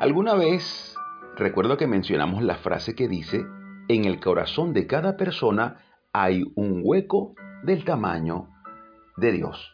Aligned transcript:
Alguna 0.00 0.34
vez 0.34 0.94
recuerdo 1.34 1.76
que 1.76 1.88
mencionamos 1.88 2.44
la 2.44 2.54
frase 2.54 2.94
que 2.94 3.08
dice, 3.08 3.44
en 3.88 4.04
el 4.04 4.20
corazón 4.20 4.72
de 4.72 4.86
cada 4.86 5.16
persona 5.16 5.78
hay 6.12 6.44
un 6.54 6.82
hueco 6.84 7.34
del 7.64 7.84
tamaño 7.84 8.48
de 9.16 9.32
Dios. 9.32 9.72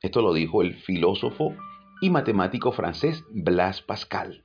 Esto 0.00 0.22
lo 0.22 0.32
dijo 0.32 0.62
el 0.62 0.74
filósofo 0.74 1.56
y 2.00 2.10
matemático 2.10 2.70
francés 2.70 3.24
Blaise 3.32 3.82
Pascal. 3.82 4.44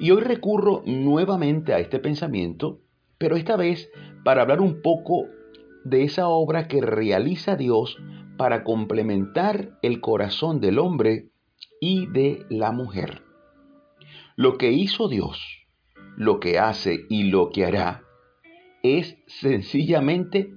Y 0.00 0.10
hoy 0.10 0.22
recurro 0.22 0.82
nuevamente 0.84 1.72
a 1.72 1.78
este 1.78 2.00
pensamiento, 2.00 2.80
pero 3.18 3.36
esta 3.36 3.56
vez 3.56 3.88
para 4.24 4.42
hablar 4.42 4.60
un 4.60 4.82
poco 4.82 5.28
de 5.84 6.02
esa 6.02 6.26
obra 6.26 6.66
que 6.66 6.80
realiza 6.80 7.54
Dios 7.54 7.98
para 8.36 8.64
complementar 8.64 9.78
el 9.82 10.00
corazón 10.00 10.60
del 10.60 10.80
hombre 10.80 11.30
y 11.80 12.06
de 12.06 12.44
la 12.48 12.72
mujer. 12.72 13.23
Lo 14.36 14.58
que 14.58 14.72
hizo 14.72 15.06
Dios, 15.06 15.64
lo 16.16 16.40
que 16.40 16.58
hace 16.58 17.06
y 17.08 17.30
lo 17.30 17.50
que 17.50 17.66
hará 17.66 18.02
es 18.82 19.16
sencillamente 19.28 20.52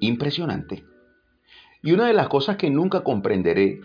impresionante. 0.00 0.84
Y 1.82 1.92
una 1.92 2.06
de 2.06 2.14
las 2.14 2.28
cosas 2.28 2.56
que 2.56 2.70
nunca 2.70 3.04
comprenderé, 3.04 3.82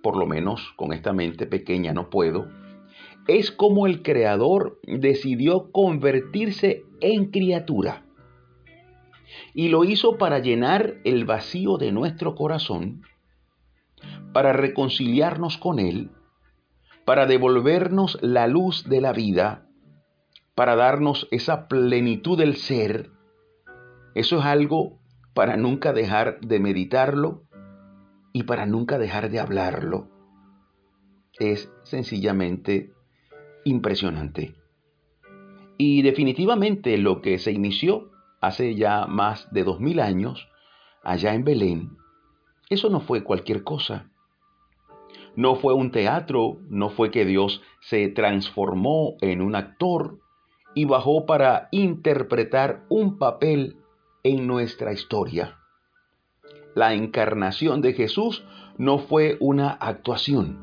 por 0.00 0.16
lo 0.16 0.26
menos 0.26 0.72
con 0.76 0.92
esta 0.92 1.12
mente 1.12 1.46
pequeña 1.46 1.92
no 1.92 2.08
puedo, 2.08 2.46
es 3.26 3.50
cómo 3.50 3.88
el 3.88 4.02
Creador 4.02 4.78
decidió 4.84 5.72
convertirse 5.72 6.84
en 7.00 7.32
criatura. 7.32 8.04
Y 9.54 9.70
lo 9.70 9.82
hizo 9.82 10.18
para 10.18 10.38
llenar 10.38 10.98
el 11.02 11.24
vacío 11.24 11.78
de 11.78 11.90
nuestro 11.90 12.36
corazón, 12.36 13.02
para 14.32 14.52
reconciliarnos 14.52 15.58
con 15.58 15.80
Él, 15.80 16.12
para 17.08 17.24
devolvernos 17.24 18.18
la 18.20 18.46
luz 18.48 18.86
de 18.86 19.00
la 19.00 19.14
vida, 19.14 19.66
para 20.54 20.76
darnos 20.76 21.26
esa 21.30 21.66
plenitud 21.66 22.36
del 22.36 22.56
ser. 22.56 23.08
Eso 24.14 24.40
es 24.40 24.44
algo 24.44 25.00
para 25.32 25.56
nunca 25.56 25.94
dejar 25.94 26.38
de 26.40 26.60
meditarlo 26.60 27.44
y 28.34 28.42
para 28.42 28.66
nunca 28.66 28.98
dejar 28.98 29.30
de 29.30 29.40
hablarlo. 29.40 30.10
Es 31.38 31.72
sencillamente 31.82 32.92
impresionante. 33.64 34.54
Y 35.78 36.02
definitivamente 36.02 36.98
lo 36.98 37.22
que 37.22 37.38
se 37.38 37.52
inició 37.52 38.10
hace 38.42 38.74
ya 38.74 39.06
más 39.06 39.50
de 39.50 39.64
dos 39.64 39.80
mil 39.80 40.00
años, 40.00 40.46
allá 41.02 41.32
en 41.32 41.44
Belén, 41.44 41.96
eso 42.68 42.90
no 42.90 43.00
fue 43.00 43.24
cualquier 43.24 43.64
cosa. 43.64 44.10
No 45.36 45.56
fue 45.56 45.74
un 45.74 45.90
teatro, 45.90 46.58
no 46.68 46.90
fue 46.90 47.10
que 47.10 47.24
Dios 47.24 47.62
se 47.80 48.08
transformó 48.08 49.16
en 49.20 49.40
un 49.40 49.54
actor 49.54 50.18
y 50.74 50.84
bajó 50.84 51.26
para 51.26 51.68
interpretar 51.70 52.84
un 52.88 53.18
papel 53.18 53.76
en 54.22 54.46
nuestra 54.46 54.92
historia. 54.92 55.58
La 56.74 56.94
encarnación 56.94 57.80
de 57.80 57.92
Jesús 57.94 58.44
no 58.76 58.98
fue 58.98 59.36
una 59.40 59.70
actuación. 59.70 60.58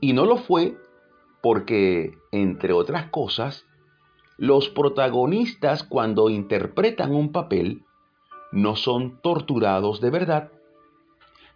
Y 0.00 0.12
no 0.12 0.26
lo 0.26 0.36
fue 0.36 0.76
porque, 1.42 2.18
entre 2.32 2.72
otras 2.72 3.08
cosas, 3.10 3.66
los 4.36 4.68
protagonistas 4.68 5.82
cuando 5.82 6.28
interpretan 6.28 7.14
un 7.14 7.32
papel 7.32 7.84
no 8.52 8.76
son 8.76 9.20
torturados 9.22 10.00
de 10.00 10.10
verdad. 10.10 10.52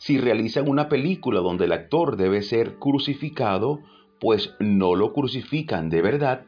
Si 0.00 0.16
realizan 0.16 0.66
una 0.66 0.88
película 0.88 1.40
donde 1.40 1.66
el 1.66 1.72
actor 1.72 2.16
debe 2.16 2.40
ser 2.40 2.78
crucificado, 2.78 3.80
pues 4.18 4.54
no 4.58 4.94
lo 4.94 5.12
crucifican 5.12 5.90
de 5.90 6.00
verdad. 6.00 6.46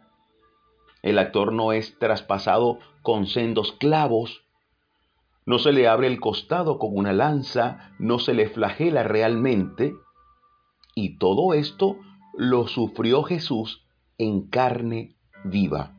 El 1.02 1.18
actor 1.18 1.52
no 1.52 1.72
es 1.72 1.98
traspasado 1.98 2.78
con 3.02 3.26
sendos 3.26 3.72
clavos, 3.72 4.42
no 5.44 5.58
se 5.58 5.72
le 5.72 5.86
abre 5.86 6.06
el 6.06 6.18
costado 6.18 6.78
con 6.78 6.96
una 6.96 7.12
lanza, 7.12 7.92
no 7.98 8.18
se 8.18 8.32
le 8.32 8.48
flagela 8.48 9.02
realmente. 9.02 9.92
Y 10.94 11.18
todo 11.18 11.52
esto 11.52 11.98
lo 12.32 12.66
sufrió 12.68 13.22
Jesús 13.22 13.84
en 14.16 14.48
carne 14.48 15.14
viva. 15.44 15.92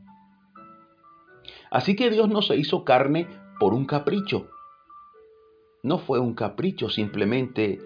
Así 1.70 1.94
que 1.94 2.10
Dios 2.10 2.28
no 2.28 2.42
se 2.42 2.56
hizo 2.56 2.84
carne 2.84 3.28
por 3.60 3.74
un 3.74 3.84
capricho. 3.84 4.48
No 5.84 5.98
fue 5.98 6.18
un 6.18 6.34
capricho 6.34 6.88
simplemente 6.88 7.78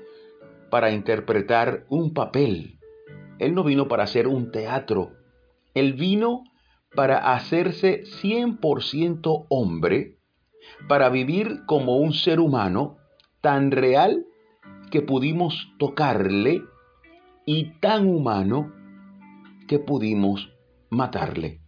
para 0.71 0.93
interpretar 0.93 1.85
un 1.89 2.15
papel. 2.15 2.79
Él 3.41 3.57
no 3.57 3.65
vino 3.65 3.89
para 3.89 4.05
hacer 4.05 4.29
un 4.29 4.53
teatro. 4.53 5.15
Él 5.75 5.95
vino 5.95 6.45
para 6.95 7.35
hacerse 7.35 8.05
100% 8.05 9.47
hombre 9.49 10.17
para 10.89 11.09
vivir 11.09 11.65
como 11.67 11.97
un 11.97 12.13
ser 12.13 12.39
humano 12.39 12.99
tan 13.41 13.73
real 13.73 14.25
que 14.93 15.03
pudimos 15.03 15.73
tocarle 15.81 16.63
y 17.47 17.81
tan 17.81 18.09
humano 18.09 18.73
que 19.67 19.81
pudimos 19.81 20.53
matarle. 20.89 21.63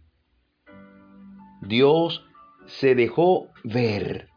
Dios 1.61 2.25
se 2.67 2.95
dejó 2.95 3.49
ver 3.65 4.30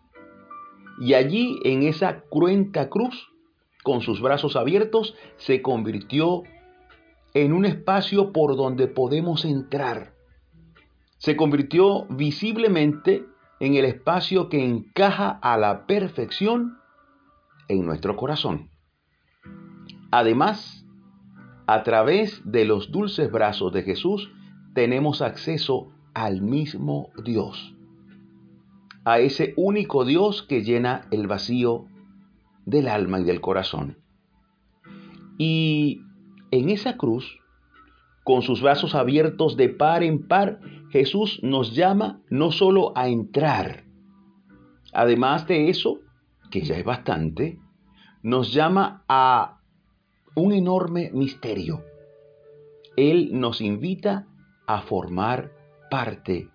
y 0.99 1.15
allí 1.15 1.59
en 1.65 1.83
esa 1.83 2.23
cruenta 2.31 2.89
cruz, 2.89 3.29
con 3.83 4.01
sus 4.01 4.21
brazos 4.21 4.57
abiertos, 4.57 5.15
se 5.37 5.63
convirtió 5.63 6.43
en 7.35 7.53
un 7.53 7.65
espacio 7.65 8.33
por 8.33 8.57
donde 8.57 8.87
podemos 8.87 9.45
entrar. 9.45 10.15
Se 11.19 11.37
convirtió 11.37 12.07
visiblemente 12.07 13.25
en 13.61 13.75
el 13.75 13.85
espacio 13.85 14.49
que 14.49 14.65
encaja 14.65 15.31
a 15.43 15.57
la 15.57 15.87
perfección 15.87 16.79
en 17.69 17.85
nuestro 17.85 18.17
corazón. 18.17 18.71
Además, 20.11 20.87
a 21.67 21.83
través 21.83 22.43
de 22.45 22.65
los 22.65 22.93
dulces 22.93 23.31
brazos 23.31 23.73
de 23.73 23.83
Jesús 23.83 24.31
tenemos 24.75 25.23
acceso 25.23 25.93
al 26.15 26.43
mismo 26.43 27.09
Dios, 27.25 27.74
a 29.05 29.19
ese 29.19 29.55
único 29.57 30.05
Dios 30.05 30.43
que 30.43 30.63
llena 30.63 31.07
el 31.11 31.27
vacío 31.27 31.87
del 32.65 32.89
alma 32.89 33.21
y 33.21 33.25
del 33.25 33.41
corazón. 33.41 33.99
Y 35.39 36.01
en 36.51 36.71
esa 36.71 36.97
cruz, 36.97 37.41
con 38.23 38.43
sus 38.43 38.63
brazos 38.63 38.95
abiertos 38.95 39.57
de 39.57 39.69
par 39.69 40.03
en 40.03 40.27
par, 40.27 40.61
Jesús 40.91 41.41
nos 41.43 41.75
llama 41.75 42.21
no 42.31 42.53
solo 42.53 42.93
a 42.97 43.09
entrar, 43.09 43.85
además 44.93 45.47
de 45.47 45.69
eso, 45.69 45.99
que 46.51 46.63
ya 46.63 46.77
es 46.77 46.85
bastante, 46.85 47.59
nos 48.23 48.55
llama 48.55 49.05
a 49.09 49.59
un 50.37 50.53
enorme 50.53 51.11
misterio. 51.13 51.85
Él 52.97 53.31
nos 53.33 53.61
invita 53.61 54.29
a 54.67 54.83
formar 54.83 55.53
parte 55.91 56.49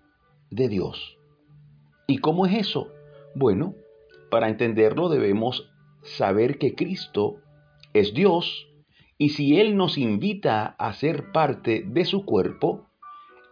de 0.50 0.68
Dios. 0.68 1.19
¿Y 2.10 2.18
cómo 2.18 2.44
es 2.44 2.54
eso? 2.54 2.88
Bueno, 3.36 3.76
para 4.32 4.48
entenderlo 4.48 5.08
debemos 5.08 5.70
saber 6.02 6.58
que 6.58 6.74
Cristo 6.74 7.36
es 7.92 8.14
Dios 8.14 8.66
y 9.16 9.28
si 9.28 9.60
Él 9.60 9.76
nos 9.76 9.96
invita 9.96 10.74
a 10.76 10.92
ser 10.92 11.30
parte 11.30 11.84
de 11.86 12.04
su 12.04 12.24
cuerpo, 12.24 12.88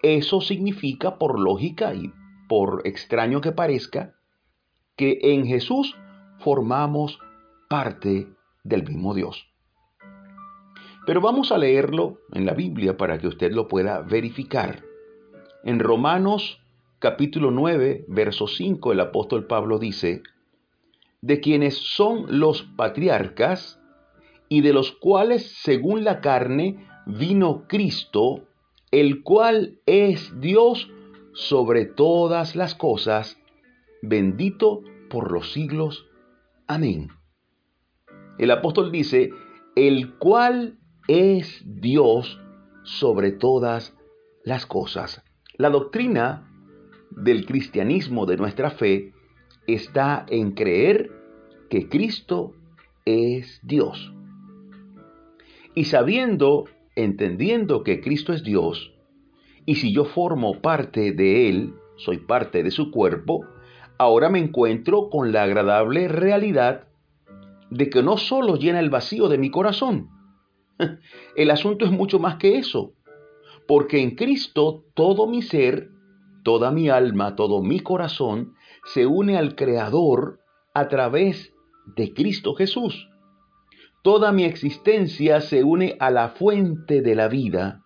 eso 0.02 0.40
significa, 0.40 1.18
por 1.18 1.38
lógica 1.38 1.94
y 1.94 2.12
por 2.48 2.82
extraño 2.84 3.40
que 3.40 3.52
parezca, 3.52 4.16
que 4.96 5.20
en 5.22 5.46
Jesús 5.46 5.96
formamos 6.40 7.20
parte 7.70 8.26
del 8.64 8.82
mismo 8.82 9.14
Dios. 9.14 9.46
Pero 11.06 11.20
vamos 11.20 11.52
a 11.52 11.58
leerlo 11.58 12.18
en 12.32 12.44
la 12.44 12.54
Biblia 12.54 12.96
para 12.96 13.20
que 13.20 13.28
usted 13.28 13.52
lo 13.52 13.68
pueda 13.68 14.00
verificar. 14.00 14.82
En 15.62 15.78
Romanos 15.78 16.60
capítulo 16.98 17.52
9, 17.52 18.06
verso 18.08 18.48
5, 18.48 18.92
el 18.92 19.00
apóstol 19.00 19.46
Pablo 19.46 19.78
dice, 19.78 20.22
de 21.20 21.40
quienes 21.40 21.76
son 21.78 22.40
los 22.40 22.62
patriarcas 22.62 23.80
y 24.48 24.62
de 24.62 24.72
los 24.72 24.92
cuales 24.92 25.52
según 25.62 26.02
la 26.02 26.20
carne 26.20 26.88
vino 27.06 27.66
Cristo, 27.68 28.48
el 28.90 29.22
cual 29.22 29.78
es 29.86 30.40
Dios 30.40 30.90
sobre 31.34 31.84
todas 31.84 32.56
las 32.56 32.74
cosas, 32.74 33.38
bendito 34.02 34.82
por 35.08 35.30
los 35.30 35.52
siglos. 35.52 36.06
Amén. 36.66 37.08
El 38.38 38.50
apóstol 38.50 38.90
dice, 38.90 39.30
el 39.76 40.14
cual 40.14 40.78
es 41.06 41.62
Dios 41.64 42.40
sobre 42.82 43.30
todas 43.30 43.96
las 44.44 44.66
cosas. 44.66 45.22
La 45.56 45.70
doctrina 45.70 46.47
del 47.22 47.46
cristianismo 47.46 48.26
de 48.26 48.36
nuestra 48.36 48.70
fe 48.70 49.12
está 49.66 50.24
en 50.28 50.52
creer 50.52 51.10
que 51.68 51.88
Cristo 51.88 52.54
es 53.04 53.60
Dios. 53.62 54.12
Y 55.74 55.84
sabiendo 55.84 56.64
entendiendo 56.98 57.84
que 57.84 58.00
Cristo 58.00 58.32
es 58.32 58.42
Dios, 58.42 58.92
Y 59.66 59.74
si 59.74 59.92
yo 59.92 60.06
formo 60.06 60.62
parte 60.62 61.12
de 61.12 61.50
Él, 61.50 61.74
soy 61.96 62.16
parte 62.16 62.62
de 62.62 62.70
su 62.70 62.90
cuerpo, 62.90 63.44
ahora 63.98 64.30
me 64.30 64.38
encuentro 64.38 65.10
con 65.10 65.30
la 65.30 65.42
agradable 65.42 66.08
realidad 66.08 66.88
de 67.68 67.90
que 67.90 68.02
no 68.02 68.16
solo 68.16 68.56
llena 68.56 68.80
el 68.80 68.88
vacío 68.88 69.28
de 69.28 69.36
mi 69.36 69.50
corazón, 69.50 70.08
el 71.36 71.50
asunto 71.50 71.84
es 71.84 71.90
mucho 71.90 72.18
más 72.18 72.36
que 72.36 72.56
eso, 72.56 72.94
porque 73.66 74.00
en 74.00 74.16
Cristo 74.16 74.84
todo 74.94 75.26
mi 75.26 75.42
ser, 75.42 75.90
toda 76.48 76.70
mi 76.70 76.88
alma, 76.88 77.36
todo 77.36 77.62
mi 77.62 77.80
corazón 77.80 78.54
se 78.94 79.04
une 79.04 79.36
al 79.36 79.54
Creador 79.54 80.40
a 80.72 80.88
través 80.88 81.52
de 81.94 82.14
Cristo 82.14 82.54
Jesús. 82.54 83.10
Toda 84.02 84.32
mi 84.32 84.44
existencia 84.44 85.42
se 85.42 85.62
une 85.62 85.98
a 86.00 86.10
la 86.10 86.30
fuente 86.30 87.02
de 87.02 87.14
la 87.14 87.28
vida 87.28 87.84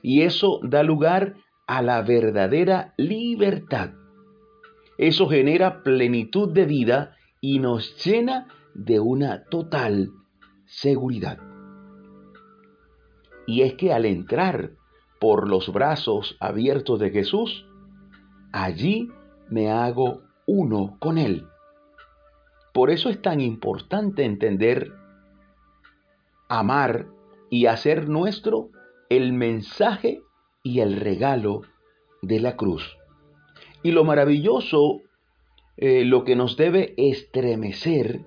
y 0.00 0.22
eso 0.22 0.60
da 0.62 0.84
lugar 0.84 1.34
a 1.66 1.82
la 1.82 2.02
verdadera 2.02 2.94
libertad. 2.98 3.90
Eso 4.96 5.28
genera 5.28 5.82
plenitud 5.82 6.52
de 6.52 6.66
vida 6.66 7.16
y 7.40 7.58
nos 7.58 7.96
llena 8.04 8.46
de 8.74 9.00
una 9.00 9.46
total 9.46 10.10
seguridad. 10.66 11.40
Y 13.48 13.62
es 13.62 13.74
que 13.74 13.92
al 13.92 14.04
entrar 14.04 14.70
por 15.18 15.48
los 15.48 15.72
brazos 15.72 16.36
abiertos 16.38 17.00
de 17.00 17.10
Jesús, 17.10 17.66
allí 18.52 19.10
me 19.48 19.70
hago 19.70 20.22
uno 20.46 20.96
con 20.98 21.18
Él. 21.18 21.46
Por 22.72 22.90
eso 22.90 23.08
es 23.08 23.20
tan 23.20 23.40
importante 23.40 24.24
entender, 24.24 24.92
amar 26.48 27.06
y 27.50 27.66
hacer 27.66 28.08
nuestro 28.08 28.70
el 29.10 29.32
mensaje 29.32 30.22
y 30.62 30.80
el 30.80 30.96
regalo 30.96 31.62
de 32.22 32.40
la 32.40 32.56
cruz. 32.56 32.96
Y 33.82 33.90
lo 33.90 34.04
maravilloso, 34.04 35.02
eh, 35.76 36.04
lo 36.04 36.24
que 36.24 36.36
nos 36.36 36.56
debe 36.56 36.94
estremecer, 36.96 38.24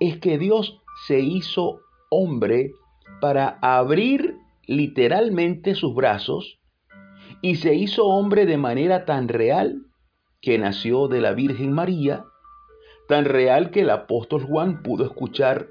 es 0.00 0.18
que 0.18 0.38
Dios 0.38 0.80
se 1.06 1.20
hizo 1.20 1.80
hombre 2.10 2.72
para 3.20 3.58
abrir 3.60 4.36
literalmente 4.66 5.74
sus 5.74 5.94
brazos 5.94 6.58
y 7.44 7.56
se 7.56 7.74
hizo 7.74 8.06
hombre 8.06 8.46
de 8.46 8.56
manera 8.56 9.04
tan 9.04 9.28
real 9.28 9.82
que 10.40 10.58
nació 10.58 11.08
de 11.08 11.20
la 11.20 11.34
Virgen 11.34 11.72
María, 11.72 12.24
tan 13.06 13.26
real 13.26 13.70
que 13.70 13.82
el 13.82 13.90
apóstol 13.90 14.44
Juan 14.44 14.82
pudo 14.82 15.04
escuchar 15.04 15.66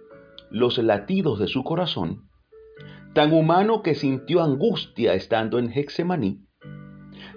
los 0.52 0.78
latidos 0.78 1.40
de 1.40 1.48
su 1.48 1.64
corazón 1.64 2.30
tan 3.14 3.34
humano 3.34 3.82
que 3.82 3.96
sintió 3.96 4.44
angustia 4.44 5.16
estando 5.16 5.58
en 5.58 5.72
Hexemaní, 5.72 6.46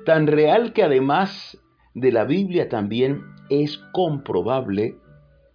tan 0.05 0.27
real 0.27 0.75
que 0.75 0.82
además 0.82 1.59
de 1.94 2.12
la 2.12 2.25
Biblia 2.25 2.69
también 2.69 3.23
es 3.49 3.79
comprobable 3.93 4.99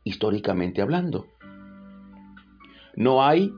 históricamente 0.04 0.81
hablando. 0.81 1.27
No 2.95 3.24
hay, 3.24 3.54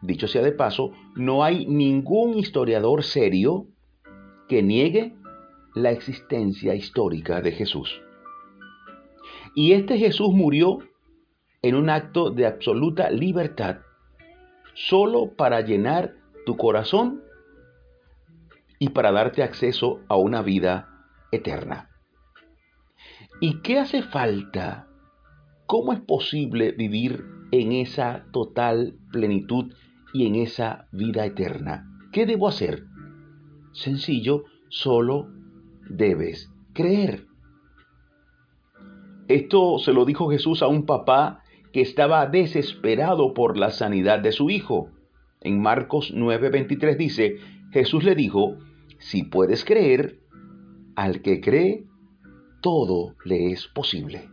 dicho 0.00 0.28
sea 0.28 0.42
de 0.42 0.52
paso, 0.52 0.92
no 1.14 1.44
hay 1.44 1.66
ningún 1.66 2.38
historiador 2.38 3.04
serio 3.04 3.66
que 4.48 4.62
niegue 4.62 5.14
la 5.74 5.90
existencia 5.90 6.74
histórica 6.74 7.40
de 7.40 7.52
Jesús. 7.52 8.00
Y 9.54 9.72
este 9.72 9.98
Jesús 9.98 10.30
murió 10.32 10.78
en 11.62 11.76
un 11.76 11.88
acto 11.88 12.30
de 12.30 12.46
absoluta 12.46 13.10
libertad 13.10 13.78
solo 14.74 15.34
para 15.36 15.60
llenar 15.60 16.14
tu 16.44 16.56
corazón 16.56 17.22
y 18.78 18.90
para 18.90 19.12
darte 19.12 19.42
acceso 19.42 20.00
a 20.08 20.16
una 20.16 20.42
vida 20.42 20.88
eterna. 21.30 21.90
¿Y 23.40 23.60
qué 23.62 23.78
hace 23.78 24.02
falta? 24.02 24.88
¿Cómo 25.66 25.92
es 25.92 26.00
posible 26.00 26.72
vivir 26.72 27.24
en 27.52 27.72
esa 27.72 28.26
total 28.32 28.98
plenitud 29.12 29.72
y 30.14 30.26
en 30.26 30.36
esa 30.36 30.88
vida 30.92 31.26
eterna? 31.26 31.86
¿Qué 32.12 32.24
debo 32.24 32.48
hacer? 32.48 32.84
Sencillo, 33.72 34.44
solo 34.70 35.28
debes 35.90 36.50
creer. 36.72 37.26
Esto 39.28 39.78
se 39.78 39.92
lo 39.92 40.04
dijo 40.04 40.30
Jesús 40.30 40.62
a 40.62 40.68
un 40.68 40.86
papá 40.86 41.42
que 41.72 41.80
estaba 41.80 42.26
desesperado 42.26 43.34
por 43.34 43.58
la 43.58 43.70
sanidad 43.70 44.20
de 44.20 44.32
su 44.32 44.48
hijo. 44.48 44.90
En 45.40 45.60
Marcos 45.60 46.14
9:23 46.14 46.96
dice, 46.96 47.36
Jesús 47.72 48.04
le 48.04 48.14
dijo, 48.14 48.58
si 48.98 49.24
puedes 49.24 49.64
creer, 49.64 50.20
al 50.94 51.22
que 51.22 51.40
cree, 51.40 51.86
todo 52.62 53.16
le 53.24 53.50
es 53.50 53.66
posible. 53.66 54.28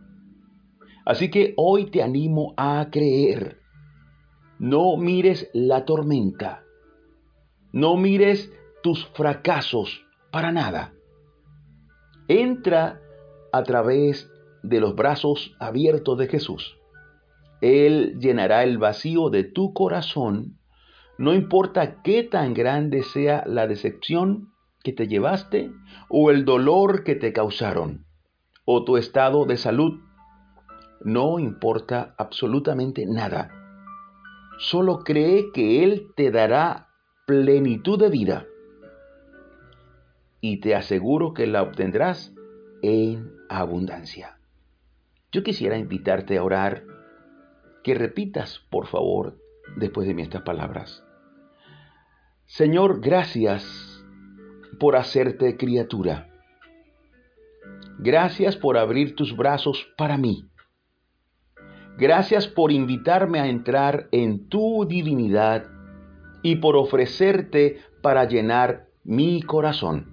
Así 1.04 1.30
que 1.30 1.54
hoy 1.56 1.90
te 1.90 2.02
animo 2.02 2.54
a 2.56 2.88
creer. 2.90 3.61
No 4.62 4.96
mires 4.96 5.50
la 5.52 5.84
tormenta. 5.84 6.64
No 7.72 7.98
mires 7.98 8.50
tus 8.82 9.04
fracasos 9.08 10.06
para 10.30 10.52
nada. 10.52 10.94
Entra 12.28 12.98
a 13.52 13.62
través 13.62 14.30
de 14.62 14.80
los 14.80 14.94
brazos 14.94 15.54
abiertos 15.58 16.16
de 16.16 16.28
Jesús 16.28 16.78
él 17.62 18.18
llenará 18.18 18.64
el 18.64 18.76
vacío 18.76 19.30
de 19.30 19.44
tu 19.44 19.72
corazón, 19.72 20.58
no 21.16 21.32
importa 21.32 22.02
qué 22.02 22.24
tan 22.24 22.54
grande 22.54 23.04
sea 23.04 23.44
la 23.46 23.68
decepción 23.68 24.52
que 24.82 24.92
te 24.92 25.06
llevaste 25.06 25.70
o 26.08 26.32
el 26.32 26.44
dolor 26.44 27.04
que 27.04 27.14
te 27.14 27.32
causaron 27.32 28.04
o 28.64 28.84
tu 28.84 28.96
estado 28.96 29.44
de 29.44 29.56
salud. 29.56 30.00
No 31.04 31.38
importa 31.38 32.16
absolutamente 32.18 33.06
nada. 33.06 33.61
Solo 34.62 35.00
cree 35.00 35.50
que 35.50 35.82
Él 35.82 36.12
te 36.14 36.30
dará 36.30 36.88
plenitud 37.26 37.98
de 37.98 38.08
vida. 38.08 38.46
Y 40.40 40.60
te 40.60 40.76
aseguro 40.76 41.34
que 41.34 41.48
la 41.48 41.62
obtendrás 41.62 42.32
en 42.80 43.32
abundancia. 43.48 44.38
Yo 45.32 45.42
quisiera 45.42 45.78
invitarte 45.78 46.38
a 46.38 46.44
orar 46.44 46.84
que 47.82 47.94
repitas, 47.94 48.60
por 48.70 48.86
favor, 48.86 49.36
después 49.76 50.06
de 50.06 50.14
mí 50.14 50.22
estas 50.22 50.42
palabras. 50.42 51.04
Señor, 52.46 53.00
gracias 53.00 54.04
por 54.78 54.94
hacerte 54.94 55.56
criatura. 55.56 56.28
Gracias 57.98 58.56
por 58.56 58.78
abrir 58.78 59.16
tus 59.16 59.36
brazos 59.36 59.92
para 59.96 60.16
mí. 60.18 60.44
Gracias 61.98 62.46
por 62.46 62.72
invitarme 62.72 63.40
a 63.40 63.46
entrar 63.46 64.08
en 64.12 64.48
tu 64.48 64.86
divinidad 64.86 65.64
y 66.42 66.56
por 66.56 66.76
ofrecerte 66.76 67.78
para 68.00 68.24
llenar 68.24 68.86
mi 69.04 69.42
corazón. 69.42 70.10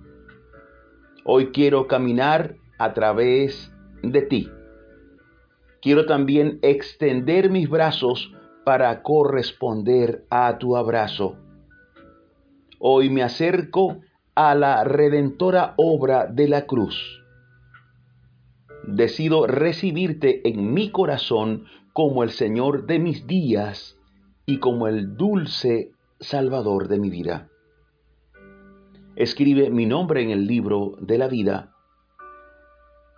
Hoy 1.24 1.52
quiero 1.52 1.88
caminar 1.88 2.56
a 2.78 2.94
través 2.94 3.72
de 4.04 4.22
ti 4.22 4.50
quiero 5.82 6.06
también 6.06 6.60
extender 6.62 7.50
mis 7.50 7.70
brazos 7.70 8.34
para 8.64 9.02
corresponder 9.02 10.26
a 10.30 10.58
tu 10.58 10.76
abrazo. 10.76 11.38
Hoy 12.80 13.10
me 13.10 13.24
acerco 13.24 13.98
a 14.36 14.56
la 14.56 14.84
redentora 14.84 15.74
obra 15.78 16.28
de 16.28 16.48
la 16.48 16.66
cruz. 16.66 17.24
Decido 18.92 19.46
recibirte 19.46 20.50
en 20.50 20.74
mi 20.74 20.90
corazón 20.90 21.66
como 21.94 22.24
el 22.24 22.32
Señor 22.32 22.88
de 22.88 22.98
mis 22.98 23.28
días 23.28 24.00
y 24.48 24.58
como 24.58 24.88
el 24.88 25.16
dulce 25.16 25.92
Salvador 26.20 26.88
de 26.88 26.98
mi 26.98 27.12
vida. 27.12 27.50
Escribe 29.16 29.70
mi 29.70 29.86
nombre 29.86 30.24
en 30.24 30.32
el 30.32 30.48
libro 30.48 30.96
de 31.02 31.20
la 31.20 31.28
vida 31.28 31.76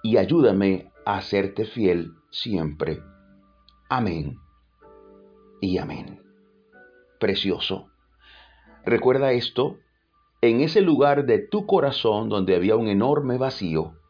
y 0.04 0.18
ayúdame 0.18 0.92
a 1.06 1.22
serte 1.22 1.64
fiel 1.64 2.16
siempre. 2.32 3.00
Amén 3.88 4.40
y 5.62 5.78
amén. 5.78 6.22
Precioso. 7.18 7.88
Recuerda 8.84 9.32
esto, 9.32 9.78
en 10.42 10.60
ese 10.60 10.82
lugar 10.82 11.26
de 11.26 11.40
tu 11.40 11.66
corazón 11.66 12.28
donde 12.28 12.58
había 12.58 12.76
un 12.76 12.90
enorme 12.90 13.38
vacío, 13.38 14.01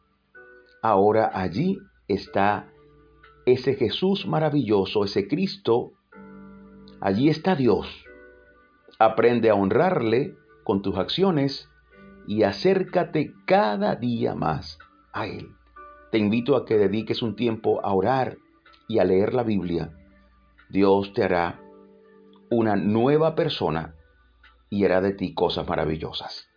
ahora 0.82 1.32
allí 1.34 1.78
está 2.08 2.68
ese 3.46 3.76
Jesús 3.76 4.28
maravilloso, 4.28 5.04
ese 5.04 5.28
Cristo, 5.28 5.94
allí 7.00 7.30
está 7.30 7.56
Dios. 7.56 7.88
Aprende 9.00 9.50
a 9.50 9.56
honrarle 9.56 10.36
con 10.64 10.82
tus 10.82 10.98
acciones 10.98 11.70
y 12.28 12.44
acércate 12.44 13.34
cada 13.46 13.96
día 13.96 14.36
más 14.36 14.78
a 15.14 15.26
Él. 15.28 15.50
Te 16.12 16.18
invito 16.18 16.56
a 16.56 16.66
que 16.66 16.78
dediques 16.78 17.22
un 17.22 17.36
tiempo 17.36 17.84
a 17.84 17.94
orar 17.94 18.38
y 18.88 19.00
a 19.00 19.06
leer 19.06 19.34
la 19.34 19.44
Biblia. 19.44 19.92
Dios 20.70 21.14
te 21.14 21.24
hará 21.24 21.60
una 22.50 22.76
nueva 22.76 23.34
persona 23.34 23.96
y 24.70 24.86
hará 24.86 25.02
de 25.02 25.14
ti 25.14 25.34
cosas 25.34 25.68
maravillosas. 25.68 26.48